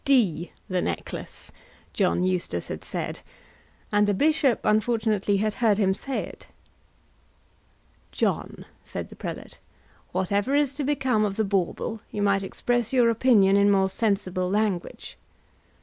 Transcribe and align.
"D 0.03 0.51
the 0.67 0.81
necklace!" 0.81 1.51
John 1.93 2.23
Eustace 2.23 2.69
had 2.69 2.83
said, 2.83 3.19
and 3.91 4.07
the 4.07 4.15
bishop 4.15 4.59
unfortunately 4.63 5.37
had 5.37 5.53
heard 5.53 5.77
him 5.77 5.93
say 5.93 6.23
it! 6.25 6.47
"John," 8.11 8.65
said 8.83 9.09
the 9.09 9.15
prelate, 9.15 9.59
"whatever 10.11 10.55
is 10.55 10.73
to 10.73 10.83
become 10.83 11.23
of 11.23 11.35
the 11.35 11.45
bauble, 11.45 12.01
you 12.09 12.23
might 12.23 12.41
express 12.41 12.91
your 12.91 13.11
opinion 13.11 13.55
in 13.55 13.69
more 13.69 13.89
sensible 13.89 14.49
language." 14.49 15.19